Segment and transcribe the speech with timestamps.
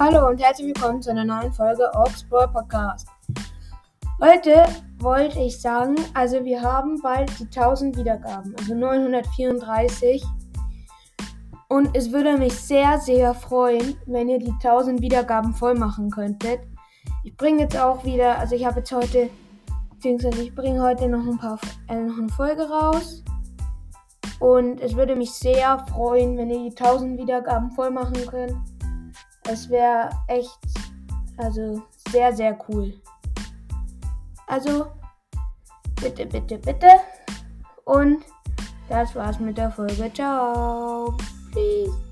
[0.00, 3.08] Hallo und herzlich willkommen zu einer neuen Folge Oxball Podcast.
[4.20, 4.64] Heute
[5.00, 10.24] wollte ich sagen, also wir haben bald die 1000 Wiedergaben, also 934.
[11.68, 16.60] Und es würde mich sehr, sehr freuen, wenn ihr die 1000 Wiedergaben voll machen könntet.
[17.24, 19.28] Ich bringe jetzt auch wieder, also ich habe jetzt heute,
[19.94, 21.58] beziehungsweise ich bringe heute noch ein paar,
[21.88, 23.24] äh, noch eine Folge raus.
[24.38, 28.54] Und es würde mich sehr freuen, wenn ihr die 1000 Wiedergaben voll machen könnt.
[29.50, 30.58] Es wäre echt,
[31.38, 32.92] also sehr, sehr cool.
[34.46, 34.88] Also,
[36.00, 36.88] bitte, bitte, bitte.
[37.84, 38.24] Und
[38.90, 40.12] das war's mit der Folge.
[40.12, 41.16] Ciao.
[41.52, 42.07] Peace.